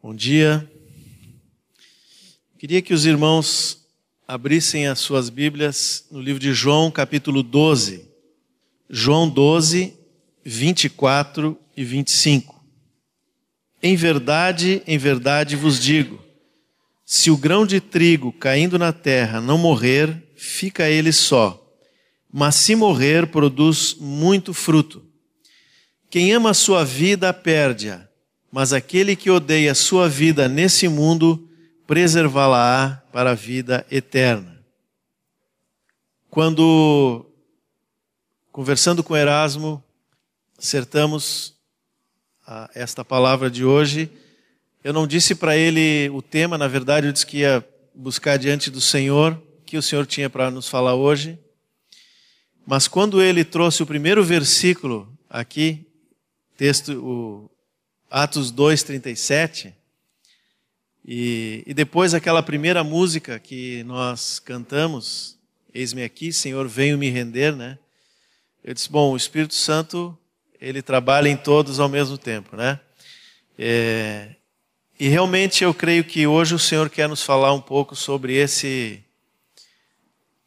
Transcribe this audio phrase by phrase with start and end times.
[0.00, 0.70] Bom dia.
[2.56, 3.84] Queria que os irmãos
[4.28, 8.08] abrissem as suas Bíblias no livro de João, capítulo 12.
[8.88, 9.98] João 12,
[10.44, 12.64] 24 e 25.
[13.82, 16.22] Em verdade, em verdade vos digo:
[17.04, 21.60] se o grão de trigo caindo na terra não morrer, fica ele só,
[22.32, 25.04] mas se morrer, produz muito fruto.
[26.08, 28.07] Quem ama a sua vida, perde-a
[28.50, 31.48] mas aquele que odeia a sua vida nesse mundo,
[31.86, 34.58] preservá-la-á para a vida eterna.
[36.30, 37.26] Quando,
[38.52, 39.82] conversando com Erasmo,
[40.58, 41.54] acertamos
[42.74, 44.10] esta palavra de hoje,
[44.82, 48.70] eu não disse para ele o tema, na verdade, eu disse que ia buscar diante
[48.70, 51.38] do Senhor que o Senhor tinha para nos falar hoje.
[52.66, 55.86] Mas quando ele trouxe o primeiro versículo aqui,
[56.56, 57.50] texto, o,
[58.10, 59.72] Atos 2:37.
[61.04, 65.38] E, e depois aquela primeira música que nós cantamos,
[65.74, 67.78] Eis-me aqui, Senhor, venho me render, né?
[68.64, 70.16] Eu disse, bom, o Espírito Santo,
[70.58, 72.80] ele trabalha em todos ao mesmo tempo, né?
[73.58, 74.30] É,
[74.98, 79.04] e realmente eu creio que hoje o Senhor quer nos falar um pouco sobre esse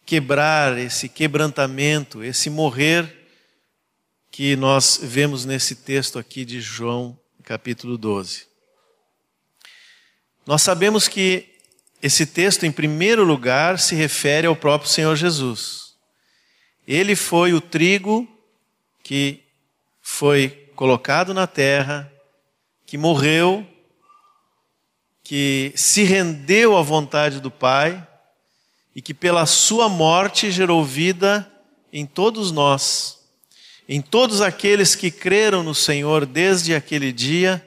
[0.05, 3.29] quebrar, esse quebrantamento, esse morrer
[4.31, 8.47] que nós vemos nesse texto aqui de João capítulo 12.
[10.45, 11.49] Nós sabemos que
[12.01, 15.95] esse texto, em primeiro lugar, se refere ao próprio Senhor Jesus.
[16.87, 18.27] Ele foi o trigo
[19.03, 19.43] que
[20.01, 22.11] foi colocado na terra,
[22.85, 23.67] que morreu,
[25.23, 28.05] que se rendeu à vontade do Pai
[28.95, 31.49] e que pela sua morte gerou vida
[31.93, 33.20] em todos nós
[33.87, 37.65] em todos aqueles que creram no Senhor desde aquele dia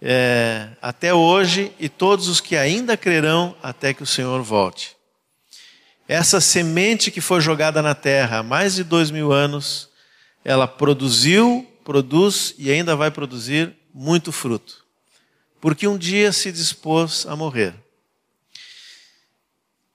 [0.00, 4.96] é, até hoje e todos os que ainda crerão até que o Senhor volte.
[6.06, 9.88] Essa semente que foi jogada na terra há mais de dois mil anos,
[10.44, 14.84] ela produziu, produz e ainda vai produzir muito fruto,
[15.60, 17.74] porque um dia se dispôs a morrer.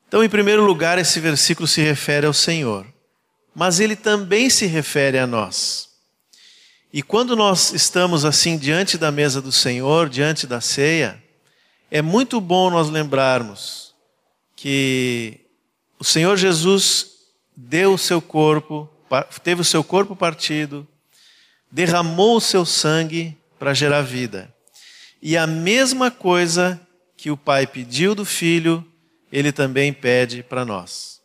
[0.08, 2.93] Então, em primeiro lugar, esse versículo se refere ao Senhor
[3.54, 5.90] mas ele também se refere a nós.
[6.92, 11.22] E quando nós estamos assim diante da mesa do Senhor, diante da ceia,
[11.90, 13.96] é muito bom nós lembrarmos
[14.56, 15.40] que
[16.00, 17.12] o Senhor Jesus
[17.56, 18.90] deu o seu corpo,
[19.44, 20.88] teve o seu corpo partido,
[21.72, 24.54] derramou o seu sangue para gerar vida.
[25.22, 26.80] E a mesma coisa
[27.16, 28.86] que o Pai pediu do Filho,
[29.32, 31.22] ele também pede para nós.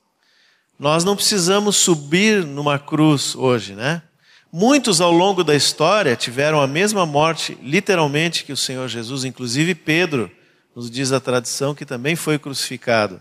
[0.79, 4.03] Nós não precisamos subir numa cruz hoje, né?
[4.53, 9.75] Muitos ao longo da história tiveram a mesma morte, literalmente, que o Senhor Jesus, inclusive
[9.75, 10.31] Pedro,
[10.75, 13.19] nos diz a tradição que também foi crucificado.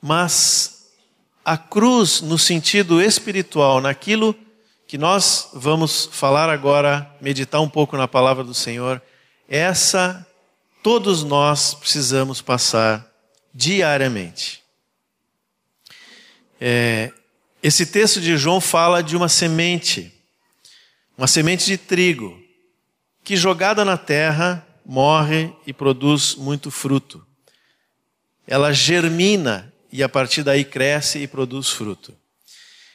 [0.00, 0.92] Mas
[1.44, 4.34] a cruz, no sentido espiritual, naquilo
[4.86, 9.02] que nós vamos falar agora, meditar um pouco na palavra do Senhor,
[9.48, 10.24] essa
[10.82, 13.06] todos nós precisamos passar
[13.52, 14.60] diariamente.
[16.60, 17.10] É,
[17.62, 20.12] esse texto de João fala de uma semente,
[21.16, 22.38] uma semente de trigo,
[23.24, 27.24] que jogada na terra morre e produz muito fruto.
[28.46, 32.14] Ela germina e a partir daí cresce e produz fruto.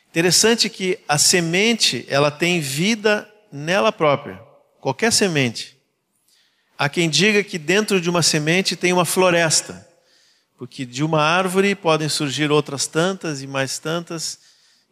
[0.10, 4.42] Interessante que a semente, ela tem vida nela própria.
[4.80, 5.78] Qualquer semente.
[6.78, 9.85] Há quem diga que dentro de uma semente tem uma floresta
[10.58, 14.40] porque de uma árvore podem surgir outras tantas e mais tantas,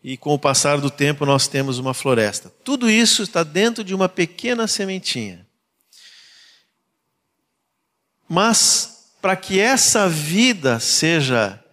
[0.03, 2.51] e com o passar do tempo nós temos uma floresta.
[2.63, 5.47] Tudo isso está dentro de uma pequena sementinha.
[8.27, 11.63] Mas, para que essa vida seja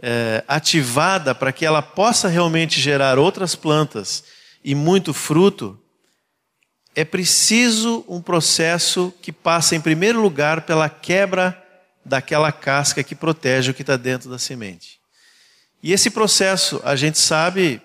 [0.00, 4.22] é, ativada, para que ela possa realmente gerar outras plantas
[4.64, 5.78] e muito fruto,
[6.94, 11.61] é preciso um processo que passa, em primeiro lugar, pela quebra
[12.04, 15.00] daquela casca que protege o que está dentro da semente.
[15.82, 17.82] E esse processo, a gente sabe,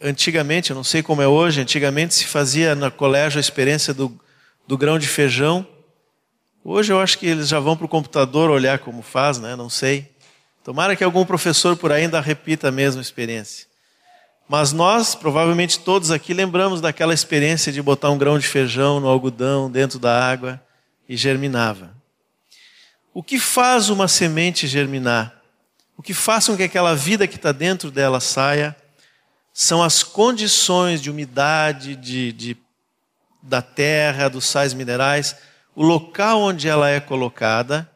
[0.00, 4.18] antigamente, eu não sei como é hoje, antigamente se fazia no colégio a experiência do,
[4.66, 5.66] do grão de feijão.
[6.64, 9.56] Hoje eu acho que eles já vão para o computador olhar como faz, né?
[9.56, 10.10] Não sei.
[10.62, 13.66] Tomara que algum professor por aí ainda repita a mesma experiência.
[14.48, 19.08] Mas nós, provavelmente todos aqui, lembramos daquela experiência de botar um grão de feijão no
[19.08, 20.60] algodão dentro da água
[21.08, 21.99] e germinava.
[23.12, 25.42] O que faz uma semente germinar?
[25.96, 28.74] O que faz com que aquela vida que está dentro dela saia
[29.52, 32.56] são as condições de umidade, de, de,
[33.42, 35.36] da terra, dos sais minerais,
[35.74, 37.90] o local onde ela é colocada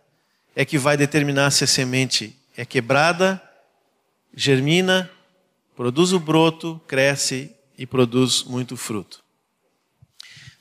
[0.54, 3.40] é que vai determinar se a semente é quebrada,
[4.34, 5.10] germina,
[5.74, 9.23] produz o broto, cresce e produz muito fruto.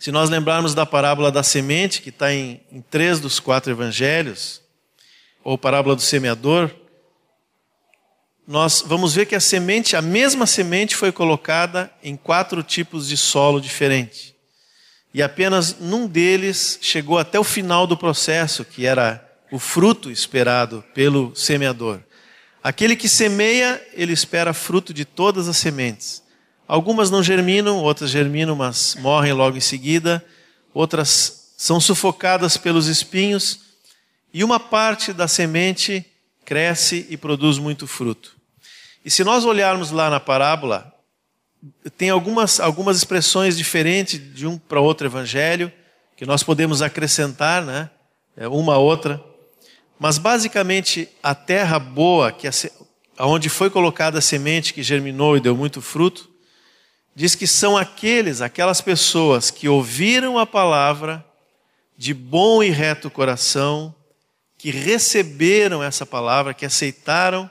[0.03, 4.61] Se nós lembrarmos da parábola da semente, que está em, em três dos quatro evangelhos,
[5.41, 6.69] ou parábola do semeador,
[8.45, 13.15] nós vamos ver que a semente, a mesma semente, foi colocada em quatro tipos de
[13.15, 14.35] solo diferentes.
[15.13, 20.83] E apenas num deles chegou até o final do processo, que era o fruto esperado
[20.93, 22.01] pelo semeador.
[22.61, 26.22] Aquele que semeia, ele espera fruto de todas as sementes.
[26.67, 30.23] Algumas não germinam, outras germinam, mas morrem logo em seguida.
[30.73, 33.59] Outras são sufocadas pelos espinhos.
[34.33, 36.05] E uma parte da semente
[36.45, 38.35] cresce e produz muito fruto.
[39.05, 40.93] E se nós olharmos lá na parábola,
[41.97, 45.71] tem algumas, algumas expressões diferentes de um para outro evangelho,
[46.15, 47.89] que nós podemos acrescentar, né?
[48.35, 49.23] É, uma a outra.
[49.99, 52.47] Mas basicamente a terra boa, que
[53.17, 56.32] aonde foi colocada a semente que germinou e deu muito fruto,
[57.15, 61.23] diz que são aqueles, aquelas pessoas que ouviram a palavra
[61.97, 63.93] de bom e reto coração,
[64.57, 67.49] que receberam essa palavra, que aceitaram,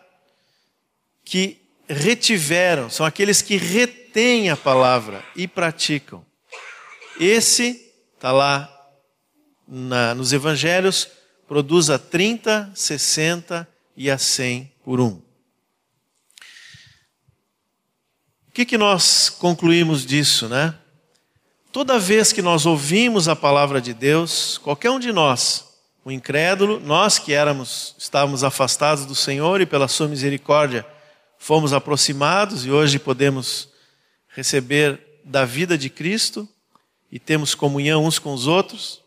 [1.24, 6.24] que retiveram, são aqueles que retêm a palavra e praticam.
[7.20, 8.68] Esse está lá
[9.68, 11.08] na, nos evangelhos,
[11.46, 15.20] produz a 30, 60 e a 100 por um.
[18.52, 20.74] O que, que nós concluímos disso, né?
[21.72, 25.64] Toda vez que nós ouvimos a palavra de Deus, qualquer um de nós,
[26.04, 30.86] o incrédulo, nós que éramos, estávamos afastados do Senhor e pela sua misericórdia
[31.38, 33.70] fomos aproximados e hoje podemos
[34.28, 36.46] receber da vida de Cristo
[37.10, 39.00] e temos comunhão uns com os outros.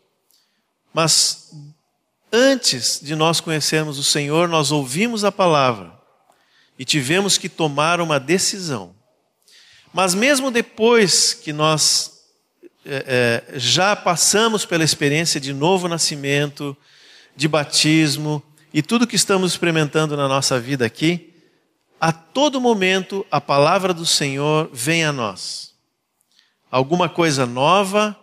[0.92, 1.52] Mas
[2.32, 5.96] antes de nós conhecermos o Senhor, nós ouvimos a palavra
[6.76, 8.95] e tivemos que tomar uma decisão.
[9.96, 12.20] Mas mesmo depois que nós
[12.84, 16.76] é, é, já passamos pela experiência de novo nascimento,
[17.34, 18.42] de batismo
[18.74, 21.32] e tudo que estamos experimentando na nossa vida aqui,
[21.98, 25.72] a todo momento a palavra do Senhor vem a nós.
[26.70, 28.14] Alguma coisa nova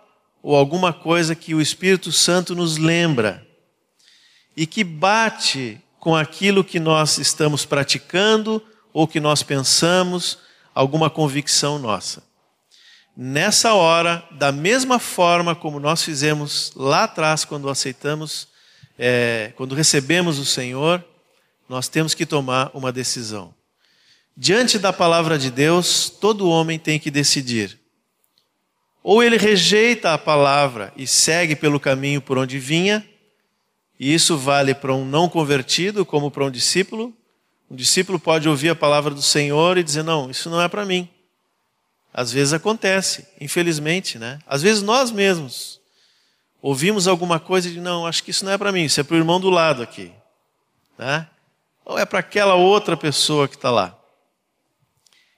[0.44, 3.44] ou alguma coisa que o Espírito Santo nos lembra
[4.56, 8.62] e que bate com aquilo que nós estamos praticando
[8.94, 10.38] ou que nós pensamos,
[10.74, 12.24] alguma convicção nossa
[13.16, 18.48] nessa hora, da mesma forma como nós fizemos lá atrás, quando aceitamos,
[18.98, 21.04] é, quando recebemos o Senhor,
[21.70, 23.54] nós temos que tomar uma decisão.
[24.36, 27.80] Diante da palavra de Deus, todo homem tem que decidir.
[29.04, 33.08] Ou ele rejeita a palavra e segue pelo caminho por onde vinha,
[34.00, 37.14] e isso vale para um não convertido como para um discípulo.
[37.74, 40.86] Um discípulo pode ouvir a palavra do Senhor e dizer: Não, isso não é para
[40.86, 41.10] mim.
[42.14, 44.38] Às vezes acontece, infelizmente, né?
[44.46, 45.81] Às vezes nós mesmos
[46.62, 49.16] ouvimos alguma coisa e não, acho que isso não é para mim, isso é para
[49.16, 50.12] o irmão do lado aqui,
[51.00, 51.28] né?
[51.84, 53.98] Ou é para aquela outra pessoa que está lá.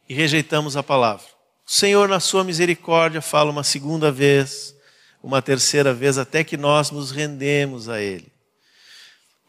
[0.10, 1.26] E rejeitamos a palavra.
[1.66, 4.76] O Senhor, na sua misericórdia, fala uma segunda vez,
[5.24, 8.30] uma terceira vez, até que nós nos rendemos a Ele.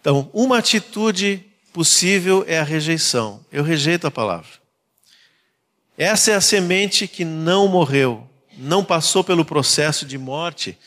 [0.00, 1.45] Então, uma atitude
[1.76, 3.45] possível é a rejeição.
[3.52, 4.49] Eu rejeito a palavra.
[5.99, 10.78] Essa é a semente que não morreu, não passou pelo processo de morte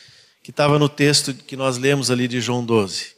[0.42, 3.16] que estava no texto que nós lemos ali de João 12.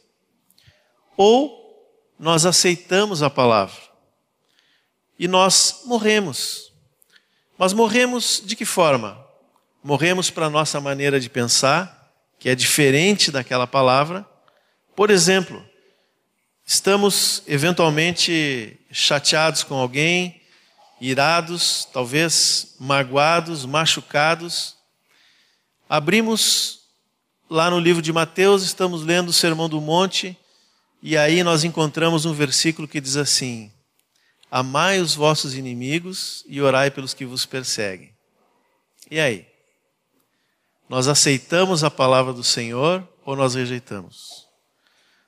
[1.16, 3.80] Ou nós aceitamos a palavra
[5.18, 6.74] e nós morremos.
[7.56, 9.18] Mas morremos de que forma?
[9.82, 14.26] Morremos para a nossa maneira de pensar, que é diferente daquela palavra.
[14.94, 15.71] Por exemplo,
[16.66, 20.40] estamos eventualmente chateados com alguém,
[21.00, 24.76] irados, talvez magoados, machucados.
[25.88, 26.80] Abrimos
[27.50, 30.38] lá no livro de Mateus, estamos lendo o Sermão do Monte,
[31.02, 33.70] e aí nós encontramos um versículo que diz assim:
[34.50, 38.14] Amai os vossos inimigos e orai pelos que vos perseguem.
[39.10, 39.46] E aí?
[40.88, 44.46] Nós aceitamos a palavra do Senhor ou nós rejeitamos?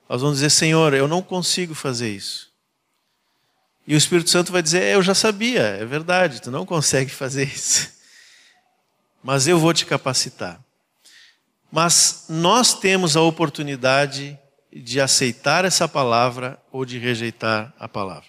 [0.09, 2.53] Nós vamos dizer, Senhor, eu não consigo fazer isso.
[3.87, 7.11] E o Espírito Santo vai dizer: é, Eu já sabia, é verdade, tu não consegue
[7.15, 7.93] fazer isso.
[9.23, 10.61] Mas eu vou te capacitar.
[11.71, 14.39] Mas nós temos a oportunidade
[14.73, 18.29] de aceitar essa palavra ou de rejeitar a palavra.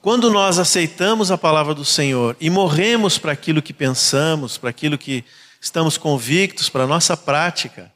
[0.00, 4.96] Quando nós aceitamos a palavra do Senhor e morremos para aquilo que pensamos, para aquilo
[4.96, 5.24] que
[5.60, 7.92] estamos convictos para a nossa prática,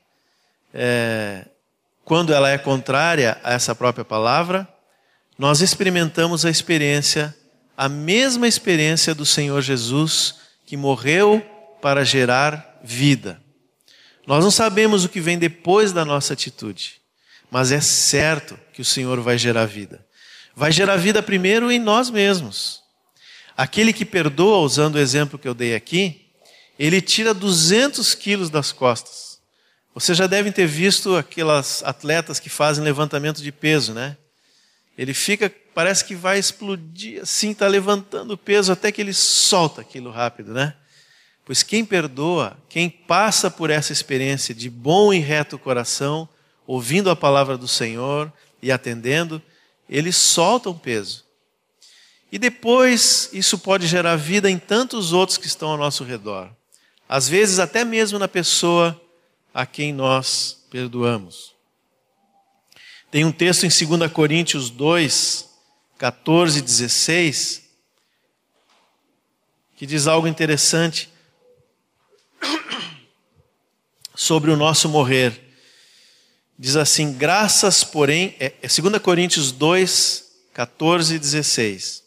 [0.74, 1.46] é,
[2.04, 4.68] quando ela é contrária a essa própria palavra,
[5.38, 7.34] nós experimentamos a experiência,
[7.76, 11.44] a mesma experiência do Senhor Jesus, que morreu
[11.80, 13.40] para gerar vida.
[14.26, 17.00] Nós não sabemos o que vem depois da nossa atitude,
[17.50, 20.04] mas é certo que o Senhor vai gerar vida.
[20.54, 22.82] Vai gerar vida primeiro em nós mesmos.
[23.56, 26.26] Aquele que perdoa, usando o exemplo que eu dei aqui,
[26.78, 29.31] ele tira 200 quilos das costas.
[29.94, 34.16] Vocês já devem ter visto aquelas atletas que fazem levantamento de peso, né?
[34.96, 39.82] Ele fica, parece que vai explodir assim, está levantando o peso até que ele solta
[39.82, 40.74] aquilo rápido, né?
[41.44, 46.28] Pois quem perdoa, quem passa por essa experiência de bom e reto coração,
[46.66, 48.32] ouvindo a palavra do Senhor
[48.62, 49.42] e atendendo,
[49.88, 51.24] ele solta um peso.
[52.30, 56.50] E depois isso pode gerar vida em tantos outros que estão ao nosso redor.
[57.06, 58.98] Às vezes até mesmo na pessoa
[59.52, 61.52] a quem nós perdoamos.
[63.10, 65.48] Tem um texto em 2 Coríntios 2,
[65.98, 67.62] 14 e 16,
[69.76, 71.10] que diz algo interessante
[74.14, 75.38] sobre o nosso morrer.
[76.58, 82.02] Diz assim: graças, porém, é, é 2 Coríntios 2, 14 e 16.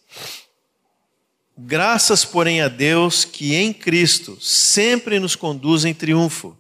[1.58, 6.58] Graças, porém, a Deus que em Cristo sempre nos conduz em triunfo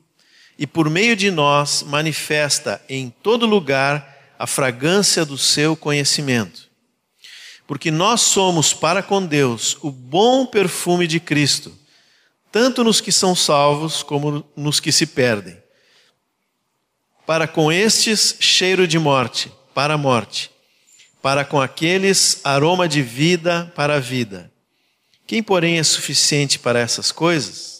[0.57, 6.69] e por meio de nós manifesta em todo lugar a fragrância do seu conhecimento.
[7.67, 11.75] Porque nós somos para com Deus o bom perfume de Cristo
[12.55, 15.57] tanto nos que são salvos como nos que se perdem.
[17.25, 20.49] Para com estes, cheiro de morte, para a morte.
[21.21, 24.49] Para com aqueles, aroma de vida, para a vida.
[25.27, 27.74] Quem, porém, é suficiente para essas coisas?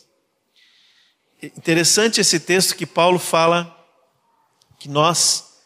[1.57, 3.75] Interessante esse texto que Paulo fala
[4.79, 5.57] que nós,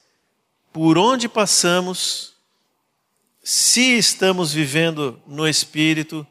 [0.71, 2.33] por onde passamos,
[3.43, 6.25] se estamos vivendo no Espírito,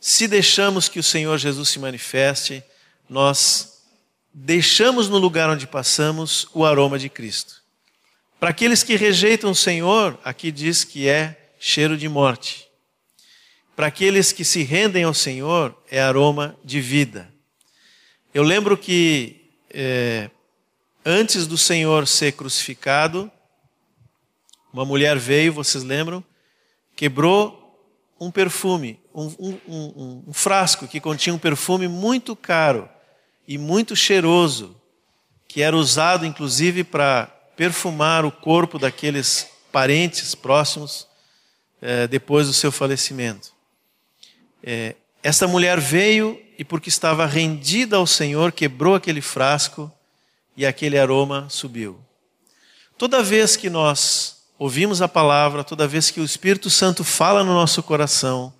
[0.00, 2.62] se deixamos que o Senhor Jesus se manifeste,
[3.08, 3.82] nós
[4.32, 7.62] deixamos no lugar onde passamos o aroma de Cristo.
[8.38, 12.66] Para aqueles que rejeitam o Senhor, aqui diz que é cheiro de morte.
[13.76, 17.30] Para aqueles que se rendem ao Senhor, é aroma de vida.
[18.32, 20.30] Eu lembro que é,
[21.04, 23.28] antes do Senhor ser crucificado,
[24.72, 26.22] uma mulher veio, vocês lembram?
[26.94, 27.58] Quebrou
[28.20, 32.88] um perfume, um, um, um, um, frasco que continha um perfume muito caro
[33.48, 34.80] e muito cheiroso,
[35.48, 41.08] que era usado inclusive para perfumar o corpo daqueles parentes próximos
[41.82, 43.52] é, depois do seu falecimento.
[44.62, 49.90] É, essa mulher veio e, porque estava rendida ao Senhor, quebrou aquele frasco
[50.54, 51.98] e aquele aroma subiu.
[52.98, 57.54] Toda vez que nós ouvimos a palavra, toda vez que o Espírito Santo fala no
[57.54, 58.52] nosso coração,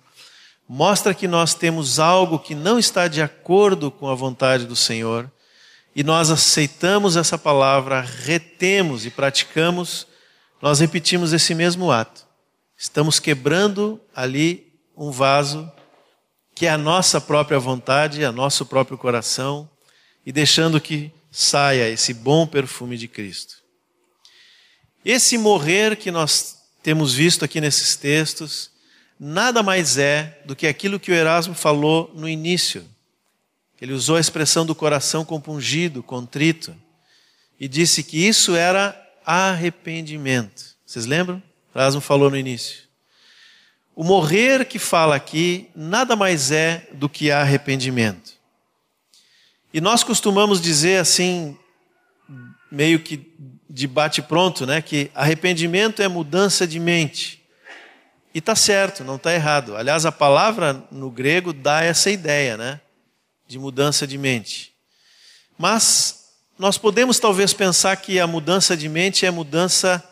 [0.67, 5.31] mostra que nós temos algo que não está de acordo com a vontade do Senhor,
[5.95, 10.07] e nós aceitamos essa palavra, retemos e praticamos,
[10.59, 12.25] nós repetimos esse mesmo ato.
[12.75, 15.71] Estamos quebrando ali um vaso
[16.53, 19.69] que é a nossa própria vontade, é nosso próprio coração,
[20.25, 23.55] e deixando que saia esse bom perfume de Cristo.
[25.03, 28.69] Esse morrer que nós temos visto aqui nesses textos,
[29.19, 32.85] nada mais é do que aquilo que o Erasmo falou no início.
[33.81, 36.75] Ele usou a expressão do coração compungido, contrito,
[37.59, 40.75] e disse que isso era arrependimento.
[40.85, 41.41] Vocês lembram?
[41.73, 42.90] O Erasmo falou no início.
[43.95, 48.33] O morrer que fala aqui nada mais é do que arrependimento.
[49.73, 51.57] E nós costumamos dizer assim,
[52.71, 53.31] meio que
[53.69, 54.81] de bate-pronto, né?
[54.81, 57.41] Que arrependimento é mudança de mente.
[58.33, 59.75] E está certo, não está errado.
[59.75, 62.79] Aliás, a palavra no grego dá essa ideia, né?
[63.47, 64.73] De mudança de mente.
[65.57, 70.03] Mas nós podemos talvez pensar que a mudança de mente é mudança,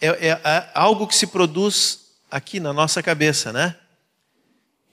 [0.00, 3.76] é, é, é algo que se produz aqui na nossa cabeça, né?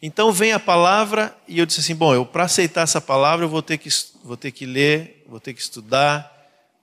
[0.01, 3.49] Então vem a palavra e eu disse assim: bom, eu para aceitar essa palavra eu
[3.49, 3.89] vou ter que,
[4.23, 6.31] vou ter que ler, vou ter que estudar,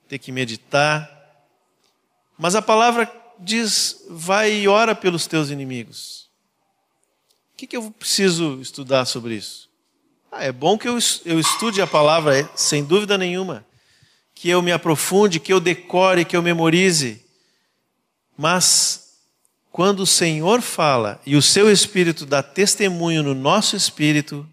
[0.07, 1.09] ter que meditar.
[2.37, 6.29] Mas a palavra diz: vai e ora pelos teus inimigos.
[7.53, 9.69] O que, que eu preciso estudar sobre isso?
[10.31, 13.63] Ah, é bom que eu, eu estude a palavra, é, sem dúvida nenhuma.
[14.33, 17.23] Que eu me aprofunde, que eu decore, que eu memorize.
[18.35, 19.02] Mas,
[19.73, 24.47] quando o Senhor fala e o seu Espírito dá testemunho no nosso espírito,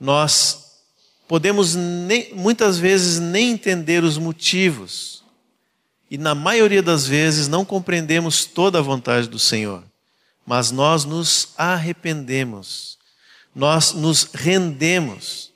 [0.00, 0.78] nós
[1.26, 5.24] podemos nem, muitas vezes nem entender os motivos,
[6.08, 9.82] e na maioria das vezes não compreendemos toda a vontade do Senhor,
[10.46, 12.98] mas nós nos arrependemos,
[13.52, 15.50] nós nos rendemos,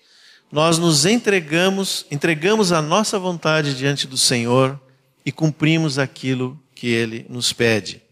[0.50, 4.80] nós nos entregamos, entregamos a nossa vontade diante do Senhor
[5.24, 8.05] e cumprimos aquilo que Ele nos pede.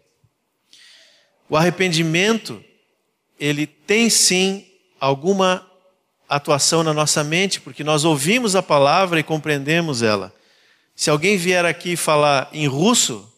[1.55, 2.65] O arrependimento,
[3.39, 4.67] ele tem sim
[4.99, 5.65] alguma
[6.29, 10.35] atuação na nossa mente, porque nós ouvimos a palavra e compreendemos ela.
[10.97, 13.33] Se alguém vier aqui falar em russo,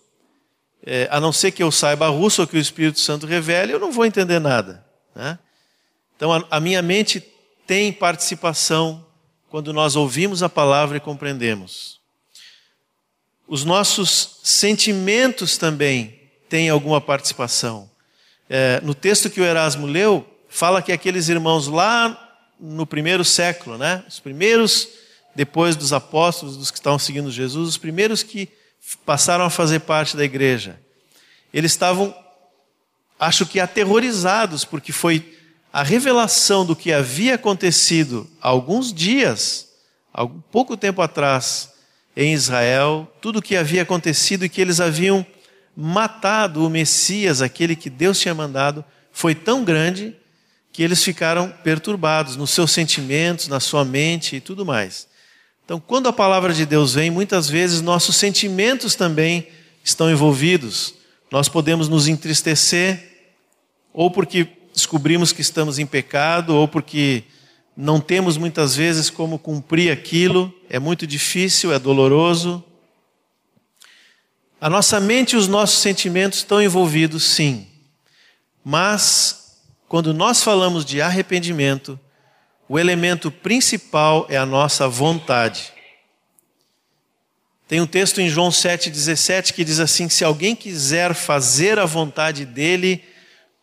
[0.82, 3.78] é, a não ser que eu saiba russo ou que o Espírito Santo revele, eu
[3.78, 4.82] não vou entender nada.
[5.14, 5.38] Né?
[6.16, 7.22] Então a, a minha mente
[7.66, 9.06] tem participação
[9.50, 12.00] quando nós ouvimos a palavra e compreendemos.
[13.46, 16.18] Os nossos sentimentos também
[16.48, 17.94] têm alguma participação.
[18.48, 22.22] É, no texto que o Erasmo leu, fala que aqueles irmãos lá
[22.58, 24.04] no primeiro século, né?
[24.08, 24.88] Os primeiros,
[25.34, 28.48] depois dos apóstolos, dos que estavam seguindo Jesus, os primeiros que
[29.04, 30.78] passaram a fazer parte da igreja.
[31.52, 32.14] Eles estavam,
[33.18, 35.36] acho que aterrorizados, porque foi
[35.72, 39.68] a revelação do que havia acontecido há alguns dias,
[40.14, 41.74] há pouco tempo atrás,
[42.16, 45.26] em Israel, tudo o que havia acontecido e que eles haviam
[45.76, 50.16] matado o Messias, aquele que Deus tinha mandado, foi tão grande
[50.72, 55.06] que eles ficaram perturbados nos seus sentimentos, na sua mente e tudo mais.
[55.64, 59.48] Então, quando a palavra de Deus vem, muitas vezes nossos sentimentos também
[59.82, 60.94] estão envolvidos.
[61.30, 63.32] Nós podemos nos entristecer,
[63.92, 67.24] ou porque descobrimos que estamos em pecado, ou porque
[67.76, 72.62] não temos muitas vezes como cumprir aquilo, é muito difícil, é doloroso.
[74.66, 77.68] A nossa mente e os nossos sentimentos estão envolvidos, sim,
[78.64, 81.96] mas quando nós falamos de arrependimento,
[82.68, 85.72] o elemento principal é a nossa vontade.
[87.68, 92.44] Tem um texto em João 7,17 que diz assim: Se alguém quiser fazer a vontade
[92.44, 93.04] dele,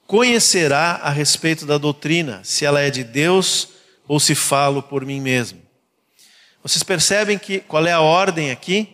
[0.07, 3.67] conhecerá a respeito da doutrina, se ela é de Deus
[4.07, 5.61] ou se falo por mim mesmo.
[6.63, 8.92] Vocês percebem que qual é a ordem aqui?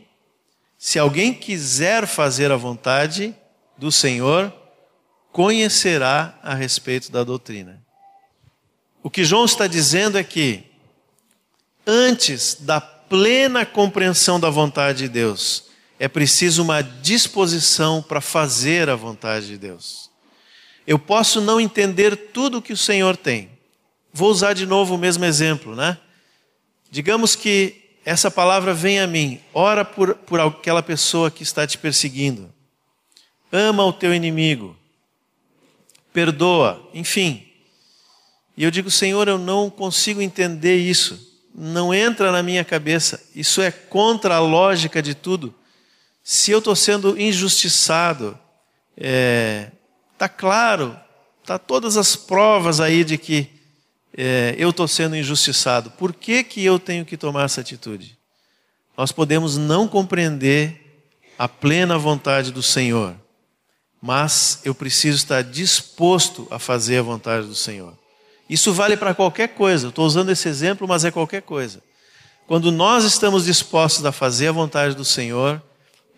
[0.82, 3.36] Se alguém quiser fazer a vontade
[3.78, 4.54] do Senhor,
[5.30, 7.84] conhecerá a respeito da doutrina.
[9.04, 10.64] O que João está dizendo é que,
[11.86, 15.66] antes da plena compreensão da vontade de Deus,
[16.00, 20.10] é preciso uma disposição para fazer a vontade de Deus.
[20.88, 23.50] Eu posso não entender tudo o que o Senhor tem.
[24.14, 25.98] Vou usar de novo o mesmo exemplo, né?
[26.90, 31.78] Digamos que essa palavra vem a mim, ora por, por aquela pessoa que está te
[31.78, 32.52] perseguindo,
[33.52, 34.76] ama o teu inimigo,
[36.14, 37.46] perdoa, enfim.
[38.56, 41.20] E eu digo, Senhor, eu não consigo entender isso,
[41.54, 45.54] não entra na minha cabeça, isso é contra a lógica de tudo.
[46.24, 48.38] Se eu estou sendo injustiçado,
[48.96, 49.72] é,
[50.18, 50.98] tá claro,
[51.42, 53.59] está todas as provas aí de que
[54.22, 55.92] é, eu estou sendo injustiçado.
[55.92, 58.18] Por que, que eu tenho que tomar essa atitude?
[58.98, 61.06] Nós podemos não compreender
[61.38, 63.16] a plena vontade do Senhor
[64.02, 67.94] mas eu preciso estar disposto a fazer a vontade do Senhor.
[68.50, 69.90] Isso vale para qualquer coisa.
[69.90, 71.82] Estou usando esse exemplo, mas é qualquer coisa.
[72.48, 75.62] Quando nós estamos dispostos a fazer a vontade do Senhor,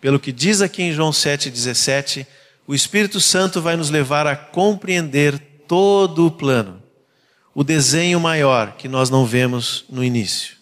[0.00, 2.26] pelo que diz aqui em João 7,17,
[2.66, 6.81] o Espírito Santo vai nos levar a compreender todo o plano,
[7.54, 10.56] o desenho maior que nós não vemos no início.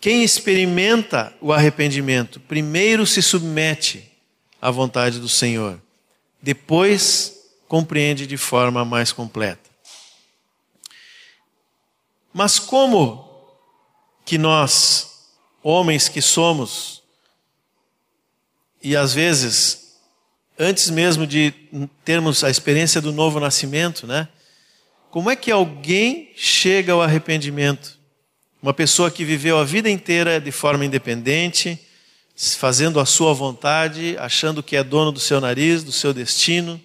[0.00, 4.10] Quem experimenta o arrependimento, primeiro se submete
[4.60, 5.80] à vontade do Senhor
[6.46, 9.68] depois compreende de forma mais completa.
[12.32, 13.28] Mas como
[14.24, 17.02] que nós, homens que somos,
[18.80, 19.98] e às vezes,
[20.56, 21.52] antes mesmo de
[22.04, 24.28] termos a experiência do novo nascimento, né?
[25.16, 27.98] Como é que alguém chega ao arrependimento?
[28.60, 31.80] Uma pessoa que viveu a vida inteira de forma independente,
[32.36, 36.78] fazendo a sua vontade, achando que é dono do seu nariz, do seu destino.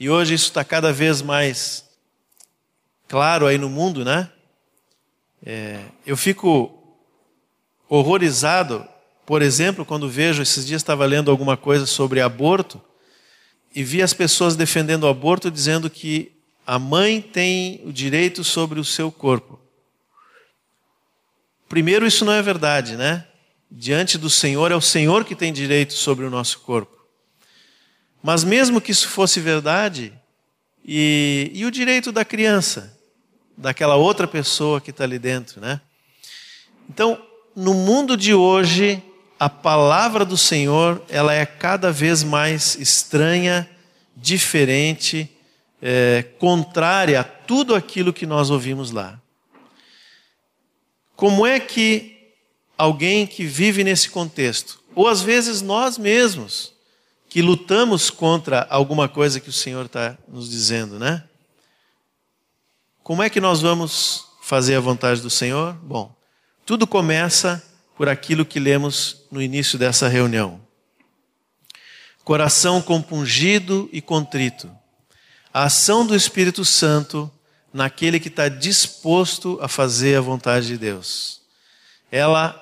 [0.00, 1.84] E hoje isso está cada vez mais
[3.06, 4.28] claro aí no mundo, né?
[5.46, 6.98] É, eu fico
[7.88, 8.84] horrorizado,
[9.24, 12.82] por exemplo, quando vejo, esses dias estava lendo alguma coisa sobre aborto,
[13.72, 16.37] e vi as pessoas defendendo o aborto dizendo que
[16.68, 19.58] a mãe tem o direito sobre o seu corpo.
[21.68, 23.24] Primeiro, isso não é verdade, né?
[23.70, 26.96] diante do Senhor, é o Senhor que tem direito sobre o nosso corpo.
[28.22, 30.12] Mas mesmo que isso fosse verdade,
[30.84, 32.96] e, e o direito da criança,
[33.56, 35.80] daquela outra pessoa que está ali dentro, né?
[36.88, 37.20] Então,
[37.54, 39.02] no mundo de hoje,
[39.38, 43.68] a palavra do Senhor ela é cada vez mais estranha,
[44.16, 45.30] diferente,
[45.80, 49.20] é, contrária a tudo aquilo que nós ouvimos lá.
[51.16, 52.32] Como é que
[52.76, 56.72] alguém que vive nesse contexto, ou às vezes nós mesmos,
[57.28, 61.24] que lutamos contra alguma coisa que o Senhor está nos dizendo, né?
[63.02, 65.74] Como é que nós vamos fazer a vontade do Senhor?
[65.82, 66.14] Bom,
[66.64, 67.62] tudo começa
[67.96, 70.60] por aquilo que lemos no início dessa reunião.
[72.22, 74.70] Coração compungido e contrito.
[75.52, 77.30] A ação do Espírito Santo
[77.72, 81.40] naquele que está disposto a fazer a vontade de Deus.
[82.10, 82.60] Ela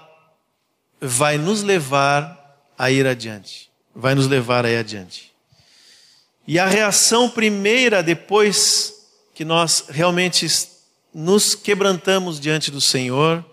[1.00, 2.36] vai nos levar
[2.76, 3.70] a ir adiante.
[3.94, 5.32] Vai nos levar a ir adiante.
[6.46, 10.46] E a reação primeira, depois que nós realmente
[11.12, 13.44] nos quebrantamos diante do Senhor,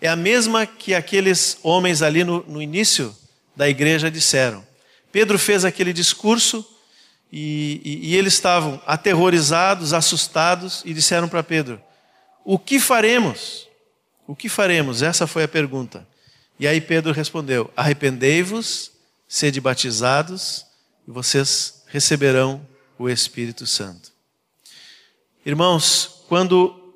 [0.00, 3.16] é a mesma que aqueles homens ali no, no início
[3.54, 4.64] da igreja disseram.
[5.10, 6.64] Pedro fez aquele discurso
[7.32, 11.80] e, e, e eles estavam aterrorizados, assustados e disseram para Pedro:
[12.44, 13.68] O que faremos?
[14.26, 15.02] O que faremos?
[15.02, 16.06] Essa foi a pergunta.
[16.58, 18.92] E aí Pedro respondeu: Arrependei-vos,
[19.28, 20.64] sede batizados,
[21.06, 22.66] e vocês receberão
[22.98, 24.12] o Espírito Santo.
[25.44, 26.94] Irmãos, quando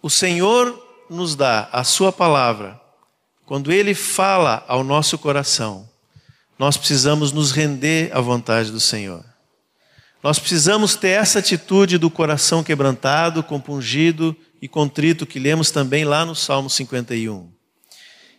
[0.00, 2.80] o Senhor nos dá a Sua palavra,
[3.46, 5.88] quando Ele fala ao nosso coração,
[6.58, 9.24] nós precisamos nos render à vontade do Senhor.
[10.22, 16.24] Nós precisamos ter essa atitude do coração quebrantado, compungido e contrito que lemos também lá
[16.24, 17.50] no Salmo 51.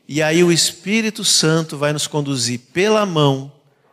[0.08, 3.52] E aí o Espírito Santo vai nos conduzir pela mão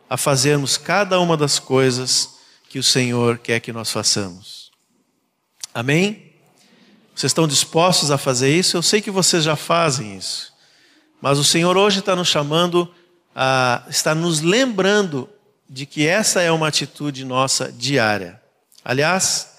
[0.09, 2.29] a fazermos cada uma das coisas
[2.69, 4.71] que o Senhor quer que nós façamos.
[5.73, 6.33] Amém?
[7.15, 8.75] Vocês estão dispostos a fazer isso?
[8.75, 10.51] Eu sei que vocês já fazem isso.
[11.21, 12.91] Mas o Senhor hoje está nos chamando
[13.35, 15.29] ah, está nos lembrando
[15.69, 18.39] de que essa é uma atitude nossa diária.
[18.85, 19.53] Aliás,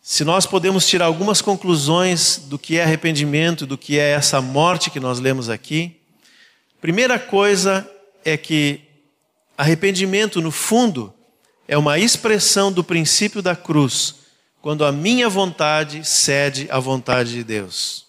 [0.00, 4.90] se nós podemos tirar algumas conclusões do que é arrependimento, do que é essa morte
[4.90, 6.00] que nós lemos aqui,
[6.80, 7.88] primeira coisa
[8.24, 8.80] é que
[9.56, 11.12] arrependimento, no fundo,
[11.68, 14.16] é uma expressão do princípio da cruz,
[14.60, 18.06] quando a minha vontade cede à vontade de Deus.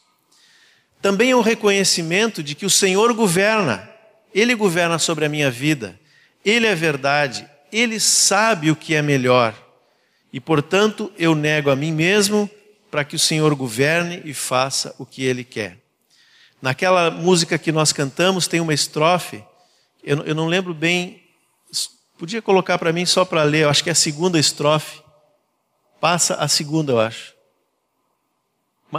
[1.02, 3.92] Também é um reconhecimento de que o Senhor governa
[4.34, 6.00] ele governa sobre a minha vida,
[6.43, 9.56] Ele é verdade, Ele sabe o que é melhor.
[10.32, 12.50] E, portanto, eu nego a mim mesmo
[12.89, 15.78] para que o Senhor governe e faça o que Ele quer.
[16.62, 19.43] Naquela música que nós cantamos, tem uma estrofe,
[20.04, 21.22] eu, eu não lembro bem,
[22.17, 25.02] podia colocar para mim só para ler, eu acho que é a segunda estrofe.
[26.00, 27.34] Passa a segunda, eu acho.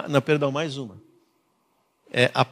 [0.09, 1.01] Não, perdão, mais uma.
[2.13, 2.45] É a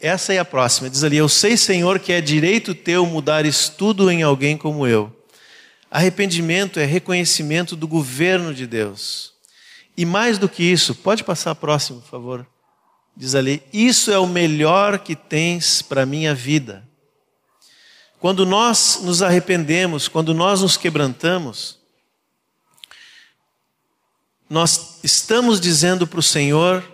[0.00, 0.90] essa é a próxima.
[0.90, 5.14] Diz ali: Eu sei, Senhor, que é direito teu mudares tudo em alguém como eu.
[5.90, 9.32] Arrependimento é reconhecimento do governo de Deus.
[9.96, 12.46] E mais do que isso, pode passar próximo, por favor.
[13.16, 16.86] Diz ali: Isso é o melhor que tens para a minha vida.
[18.20, 21.78] Quando nós nos arrependemos, quando nós nos quebrantamos,
[24.50, 26.84] nós estamos dizendo para o Senhor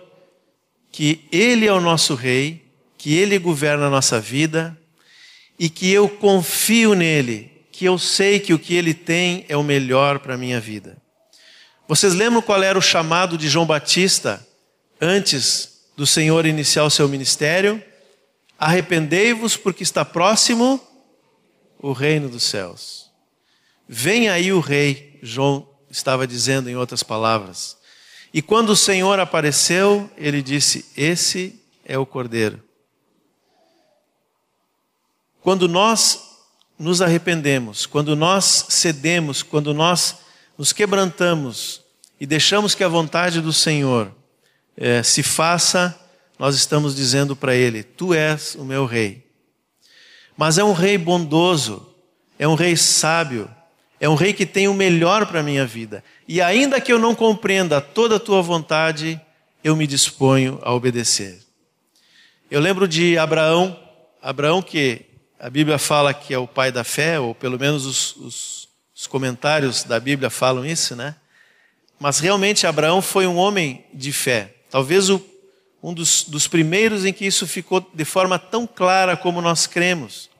[0.91, 2.64] que Ele é o nosso Rei
[3.05, 4.75] que Ele governa a nossa vida
[5.59, 9.61] e que eu confio nele, que eu sei que o que Ele tem é o
[9.61, 10.97] melhor para a minha vida.
[11.87, 14.43] Vocês lembram qual era o chamado de João Batista
[14.99, 17.79] antes do Senhor iniciar o seu ministério?
[18.57, 20.81] Arrependei-vos porque está próximo
[21.77, 23.11] o reino dos céus.
[23.87, 27.77] Vem aí o rei, João estava dizendo em outras palavras.
[28.33, 32.65] E quando o Senhor apareceu, ele disse: Esse é o cordeiro
[35.45, 36.39] quando nós
[36.79, 40.15] nos arrependemos, quando nós cedemos, quando nós
[40.57, 41.83] nos quebrantamos
[42.19, 44.11] e deixamos que a vontade do Senhor
[44.75, 45.95] é, se faça,
[46.39, 49.23] nós estamos dizendo para Ele: Tu és o meu rei.
[50.35, 51.93] Mas é um rei bondoso,
[52.39, 53.47] é um rei sábio,
[53.99, 56.03] é um rei que tem o melhor para a minha vida.
[56.27, 59.21] E ainda que eu não compreenda toda a tua vontade,
[59.63, 61.39] eu me disponho a obedecer.
[62.49, 63.79] Eu lembro de Abraão,
[64.23, 65.13] Abraão que
[65.45, 69.05] a Bíblia fala que é o pai da fé, ou pelo menos os, os, os
[69.05, 71.13] comentários da Bíblia falam isso, né?
[71.99, 74.55] Mas realmente Abraão foi um homem de fé.
[74.71, 75.23] Talvez o,
[75.83, 80.31] um dos, dos primeiros em que isso ficou de forma tão clara como nós cremos.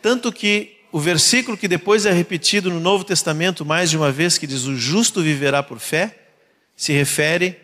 [0.00, 4.38] Tanto que o versículo que depois é repetido no Novo Testamento mais de uma vez,
[4.38, 6.16] que diz: O justo viverá por fé,
[6.76, 7.56] se refere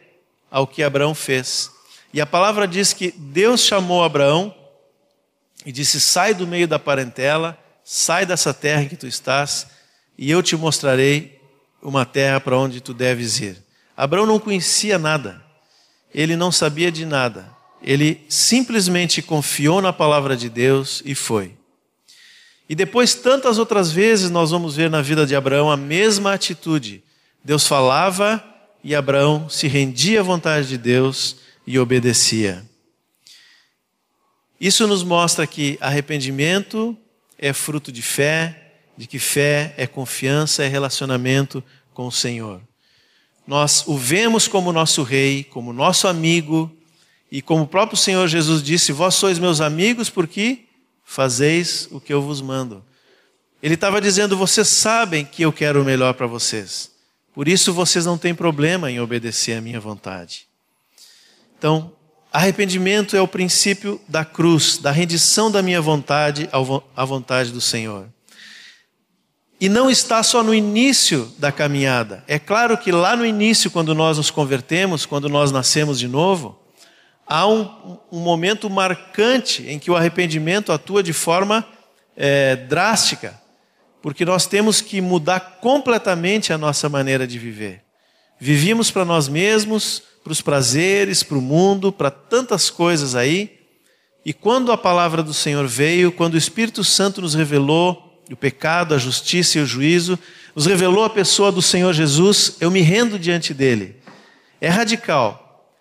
[0.51, 1.71] ao que Abraão fez.
[2.12, 4.53] E a palavra diz que Deus chamou Abraão
[5.64, 9.66] e disse: Sai do meio da parentela, sai dessa terra em que tu estás,
[10.16, 11.40] e eu te mostrarei
[11.83, 13.57] uma terra para onde tu deves ir.
[13.97, 15.42] Abraão não conhecia nada,
[16.14, 17.51] ele não sabia de nada,
[17.83, 21.57] ele simplesmente confiou na palavra de Deus e foi.
[22.68, 27.03] E depois, tantas outras vezes, nós vamos ver na vida de Abraão a mesma atitude.
[27.42, 28.44] Deus falava
[28.85, 32.67] e Abraão se rendia à vontade de Deus e obedecia.
[34.61, 36.97] Isso nos mostra que arrependimento
[37.38, 41.62] é fruto de fé, de que fé é confiança, é relacionamento
[41.94, 42.61] com o Senhor.
[43.47, 46.71] Nós o vemos como nosso rei, como nosso amigo,
[47.31, 50.64] e como o próprio Senhor Jesus disse: Vós sois meus amigos porque
[51.05, 52.85] fazeis o que eu vos mando.
[53.62, 56.90] Ele estava dizendo: Vocês sabem que eu quero o melhor para vocês.
[57.33, 60.49] Por isso vocês não têm problema em obedecer à minha vontade.
[61.57, 61.92] Então,
[62.38, 66.48] arrependimento é o princípio da cruz, da rendição da minha vontade
[66.96, 68.07] à vontade do Senhor.
[69.61, 72.22] E não está só no início da caminhada.
[72.29, 76.57] É claro que lá no início, quando nós nos convertemos, quando nós nascemos de novo,
[77.27, 81.66] há um, um momento marcante em que o arrependimento atua de forma
[82.16, 83.37] é, drástica,
[84.01, 87.88] porque nós temos que mudar completamente a nossa maneira de viver.
[88.40, 93.59] Vivíamos para nós mesmos, para os prazeres, para o mundo, para tantas coisas aí,
[94.24, 98.94] e quando a palavra do Senhor veio, quando o Espírito Santo nos revelou o pecado,
[98.94, 100.18] a justiça e o juízo,
[100.55, 103.96] nos revelou a pessoa do Senhor Jesus, eu me rendo diante dele.
[104.61, 105.72] É radical,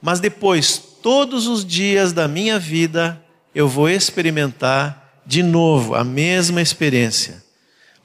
[0.00, 3.20] mas depois todos os dias da minha vida
[3.54, 7.42] eu vou experimentar de novo a mesma experiência.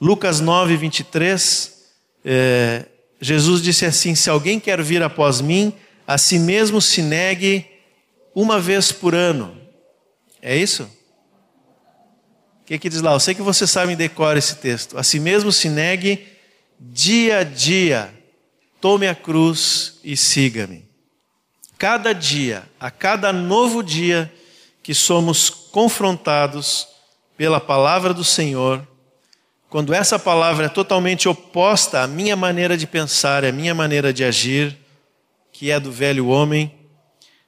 [0.02, 1.72] Lucas 9, 23,
[2.26, 2.86] é,
[3.24, 5.74] Jesus disse assim: Se alguém quer vir após mim,
[6.06, 7.66] a si mesmo se negue
[8.36, 9.58] uma vez por ano.
[10.42, 10.84] É isso?
[12.62, 13.14] O que, que diz lá?
[13.14, 14.98] Eu sei que vocês sabem decorar esse texto.
[14.98, 16.28] A si mesmo se negue
[16.80, 18.14] dia a dia,
[18.82, 20.94] tome a cruz e siga-me
[21.84, 24.34] cada dia, a cada novo dia
[24.82, 26.88] que somos confrontados
[27.36, 28.88] pela palavra do Senhor,
[29.74, 34.24] quando essa palavra é totalmente oposta à minha maneira de pensar, à minha maneira de
[34.24, 34.78] agir,
[35.52, 36.72] que é do velho homem,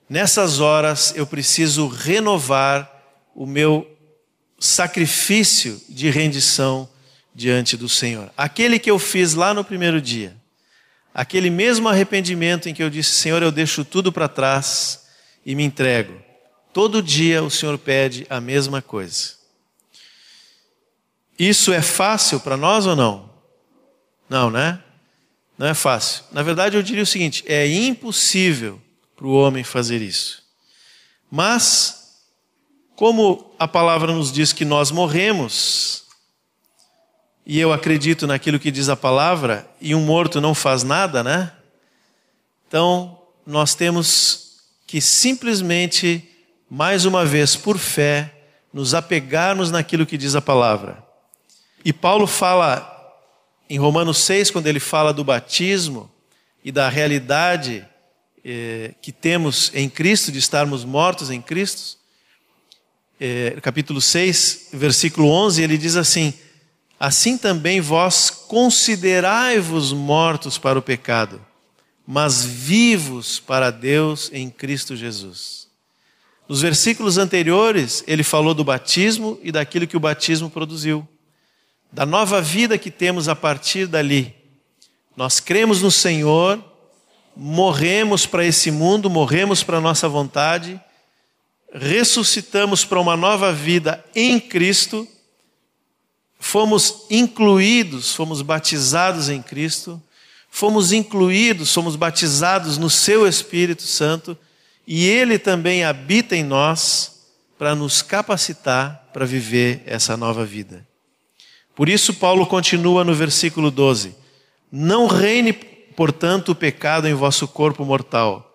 [0.09, 2.91] nessas horas eu preciso renovar
[3.35, 3.87] o meu
[4.57, 6.89] sacrifício de rendição
[7.31, 8.31] diante do Senhor.
[8.35, 10.35] Aquele que eu fiz lá no primeiro dia
[11.13, 15.05] aquele mesmo arrependimento em que eu disse: Senhor, eu deixo tudo para trás
[15.45, 16.19] e me entrego.
[16.73, 19.34] Todo dia o Senhor pede a mesma coisa.
[21.37, 23.29] Isso é fácil para nós ou não?
[24.29, 24.79] Não, né?
[25.57, 26.23] Não é fácil.
[26.31, 28.81] Na verdade, eu diria o seguinte: é impossível
[29.15, 30.43] para o homem fazer isso.
[31.29, 32.21] Mas,
[32.95, 36.03] como a palavra nos diz que nós morremos,
[37.45, 41.51] e eu acredito naquilo que diz a palavra, e um morto não faz nada, né?
[42.67, 46.27] Então, nós temos que simplesmente,
[46.69, 48.33] mais uma vez, por fé,
[48.73, 51.04] nos apegarmos naquilo que diz a palavra.
[51.85, 52.91] E Paulo fala
[53.69, 56.11] em Romanos 6, quando ele fala do batismo
[56.63, 57.85] e da realidade
[58.43, 61.99] eh, que temos em Cristo, de estarmos mortos em Cristo,
[63.21, 66.33] eh, capítulo 6, versículo 11, ele diz assim
[66.99, 71.39] Assim também vós considerai-vos mortos para o pecado,
[72.07, 75.67] mas vivos para Deus em Cristo Jesus.
[76.49, 81.07] Nos versículos anteriores, ele falou do batismo e daquilo que o batismo produziu,
[81.91, 84.35] da nova vida que temos a partir dali.
[85.15, 86.63] Nós cremos no Senhor,
[87.35, 90.79] morremos para esse mundo, morremos para a nossa vontade,
[91.73, 95.07] ressuscitamos para uma nova vida em Cristo
[96.45, 100.01] fomos incluídos, fomos batizados em Cristo,
[100.47, 104.37] fomos incluídos, fomos batizados no Seu Espírito Santo,
[104.85, 107.25] e Ele também habita em nós
[107.57, 110.85] para nos capacitar para viver essa nova vida.
[111.75, 114.15] Por isso, Paulo continua no versículo 12:
[114.71, 118.49] Não reine, portanto, o pecado em vosso corpo mortal,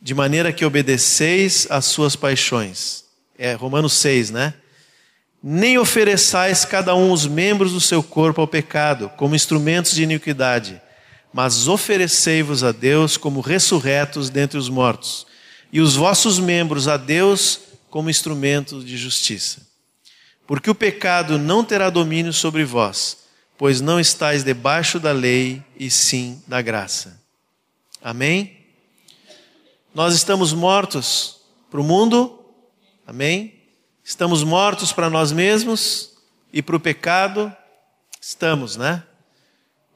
[0.00, 3.04] de maneira que obedeceis às suas paixões.
[3.38, 4.54] É Romanos 6, né?
[5.42, 10.80] nem ofereçais cada um os membros do seu corpo ao pecado, como instrumentos de iniquidade,
[11.34, 15.26] mas oferecei-vos a Deus como ressurretos dentre os mortos,
[15.72, 17.58] e os vossos membros a Deus
[17.90, 19.71] como instrumentos de justiça.
[20.46, 23.18] Porque o pecado não terá domínio sobre vós,
[23.56, 27.20] pois não estáis debaixo da lei, e sim da graça.
[28.02, 28.58] Amém?
[29.94, 32.44] Nós estamos mortos para o mundo,
[33.06, 33.54] amém?
[34.02, 36.14] Estamos mortos para nós mesmos
[36.52, 37.54] e para o pecado,
[38.20, 39.04] estamos, né?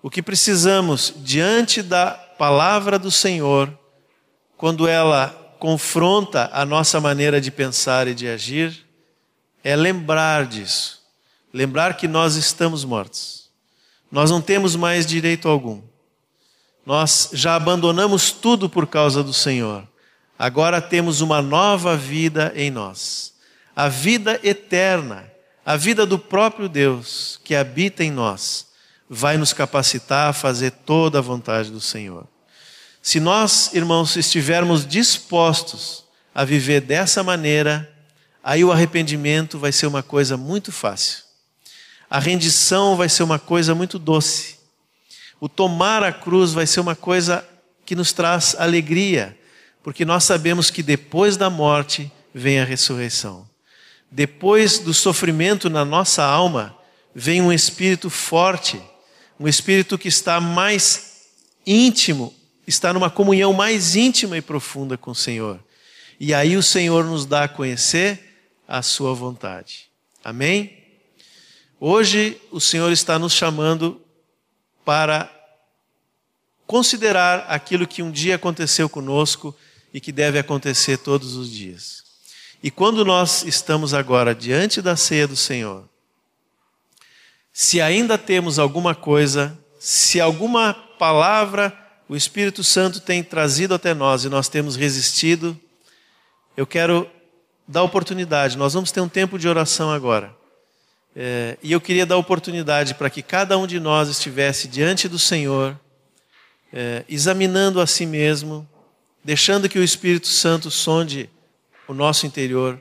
[0.01, 3.77] O que precisamos diante da palavra do Senhor,
[4.57, 5.29] quando ela
[5.59, 8.86] confronta a nossa maneira de pensar e de agir,
[9.67, 11.03] é lembrar disso.
[11.53, 13.51] Lembrar que nós estamos mortos.
[14.13, 15.83] Nós não temos mais direito algum.
[16.87, 19.83] Nós já abandonamos tudo por causa do Senhor.
[20.39, 23.35] Agora temos uma nova vida em nós.
[23.75, 25.29] A vida eterna,
[25.65, 28.69] a vida do próprio Deus que habita em nós,
[29.11, 32.25] vai nos capacitar a fazer toda a vontade do Senhor.
[33.03, 37.96] Se nós, irmãos, estivermos dispostos a viver dessa maneira,
[38.47, 41.25] aí o arrependimento vai ser uma coisa muito fácil.
[42.09, 44.59] A rendição vai ser uma coisa muito doce.
[45.41, 47.45] O tomar a cruz vai ser uma coisa
[47.85, 49.37] que nos traz alegria,
[49.83, 53.49] porque nós sabemos que depois da morte vem a ressurreição.
[54.13, 56.79] Depois do sofrimento na nossa alma,
[57.13, 58.81] vem um espírito forte,
[59.41, 61.23] um espírito que está mais
[61.67, 62.33] íntimo,
[62.65, 65.59] está numa comunhão mais íntima e profunda com o Senhor.
[66.21, 68.26] E aí o Senhor nos dá a conhecer
[68.67, 69.89] a sua vontade.
[70.25, 70.85] Amém?
[71.79, 74.01] Hoje o Senhor está nos chamando
[74.85, 75.31] para
[76.67, 79.55] considerar aquilo que um dia aconteceu conosco
[79.93, 82.05] e que deve acontecer todos os dias.
[82.63, 85.89] E quando nós estamos agora diante da ceia do Senhor,
[87.53, 91.77] se ainda temos alguma coisa, se alguma palavra
[92.09, 95.59] o Espírito Santo tem trazido até nós e nós temos resistido,
[96.57, 97.11] eu quero
[97.67, 98.57] dar oportunidade.
[98.57, 100.35] Nós vamos ter um tempo de oração agora.
[101.15, 105.19] É, e eu queria dar oportunidade para que cada um de nós estivesse diante do
[105.19, 105.79] Senhor,
[106.73, 108.69] é, examinando a si mesmo,
[109.25, 111.31] deixando que o Espírito Santo sonde
[111.89, 112.79] o nosso interior.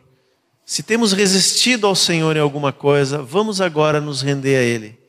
[0.66, 5.00] Se temos resistido ao Senhor em alguma coisa, vamos agora nos render a Ele.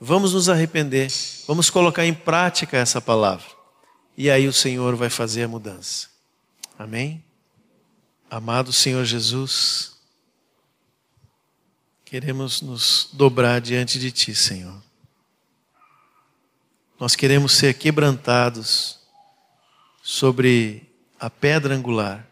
[0.00, 1.12] Vamos nos arrepender,
[1.46, 3.46] vamos colocar em prática essa palavra.
[4.16, 6.08] E aí o Senhor vai fazer a mudança.
[6.78, 7.22] Amém?
[8.32, 9.92] Amado Senhor Jesus,
[12.06, 14.82] Queremos nos dobrar diante de Ti, Senhor.
[16.98, 18.98] Nós queremos ser quebrantados
[20.02, 20.90] sobre
[21.20, 22.26] a pedra angular.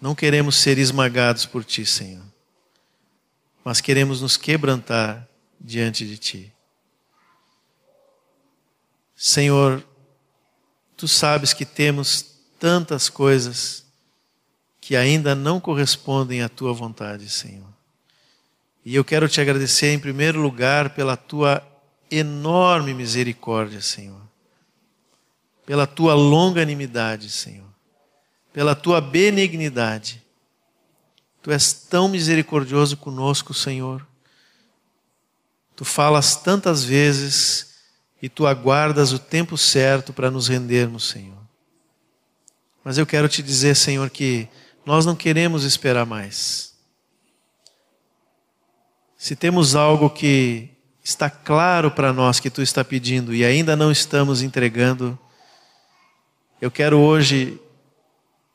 [0.00, 2.24] Não queremos ser esmagados por Ti, Senhor.
[3.64, 5.28] Mas queremos nos quebrantar
[5.60, 6.52] diante de Ti.
[9.16, 9.84] Senhor,
[10.96, 13.83] Tu sabes que temos tantas coisas
[14.86, 17.66] que ainda não correspondem à Tua vontade, Senhor.
[18.84, 21.66] E eu quero te agradecer em primeiro lugar pela tua
[22.10, 24.20] enorme misericórdia, Senhor.
[25.64, 27.66] Pela tua longanimidade, Senhor.
[28.52, 30.22] Pela tua benignidade.
[31.40, 34.06] Tu és tão misericordioso conosco, Senhor.
[35.74, 37.76] Tu falas tantas vezes
[38.20, 41.42] e tu aguardas o tempo certo para nos rendermos, Senhor.
[42.84, 44.46] Mas eu quero te dizer, Senhor, que
[44.84, 46.74] nós não queremos esperar mais.
[49.16, 50.68] Se temos algo que
[51.02, 55.18] está claro para nós que tu está pedindo e ainda não estamos entregando,
[56.60, 57.60] eu quero hoje,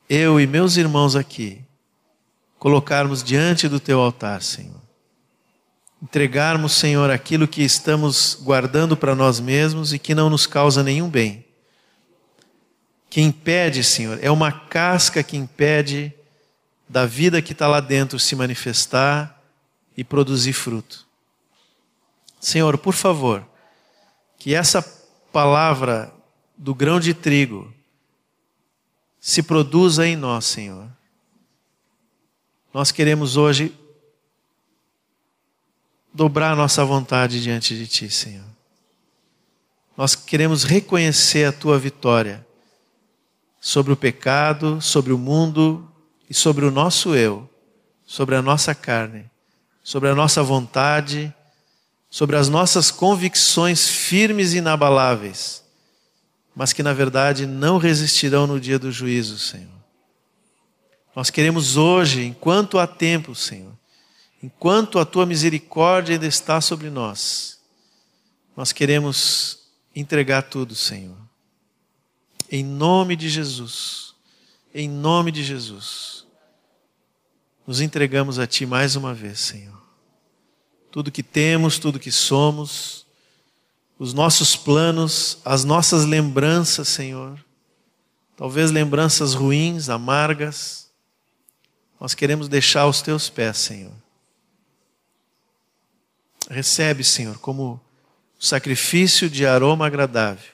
[0.08, 1.64] eu e meus irmãos aqui,
[2.58, 4.80] colocarmos diante do teu altar, Senhor.
[6.02, 11.08] Entregarmos, Senhor, aquilo que estamos guardando para nós mesmos e que não nos causa nenhum
[11.08, 11.44] bem.
[13.08, 16.14] Que impede, Senhor, é uma casca que impede
[16.90, 19.40] da vida que está lá dentro se manifestar
[19.96, 21.06] e produzir fruto.
[22.40, 23.46] Senhor, por favor,
[24.36, 24.82] que essa
[25.32, 26.12] palavra
[26.58, 27.72] do grão de trigo
[29.20, 30.90] se produza em nós, Senhor.
[32.74, 33.72] Nós queremos hoje
[36.12, 38.48] dobrar nossa vontade diante de Ti, Senhor.
[39.96, 42.44] Nós queremos reconhecer a Tua vitória
[43.60, 45.86] sobre o pecado, sobre o mundo
[46.30, 47.50] e sobre o nosso eu,
[48.06, 49.30] sobre a nossa carne
[49.82, 51.34] sobre a nossa vontade,
[52.08, 55.64] sobre as nossas convicções firmes e inabaláveis,
[56.54, 59.80] mas que na verdade não resistirão no dia do juízo, Senhor.
[61.14, 63.72] Nós queremos hoje, enquanto há tempo, Senhor,
[64.42, 67.58] enquanto a tua misericórdia ainda está sobre nós,
[68.56, 69.58] nós queremos
[69.94, 71.16] entregar tudo, Senhor.
[72.50, 74.14] Em nome de Jesus.
[74.72, 76.19] Em nome de Jesus
[77.70, 79.80] nos entregamos a Ti mais uma vez, Senhor.
[80.90, 83.06] Tudo que temos, tudo que somos,
[83.96, 87.38] os nossos planos, as nossas lembranças, Senhor,
[88.36, 90.90] talvez lembranças ruins, amargas,
[92.00, 93.94] nós queremos deixar aos teus pés, Senhor.
[96.50, 97.80] Recebe, Senhor, como
[98.36, 100.50] sacrifício de aroma agradável.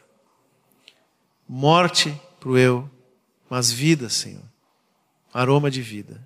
[1.49, 2.91] Morte para o eu,
[3.49, 4.45] mas vida, Senhor.
[5.33, 6.26] Aroma de vida.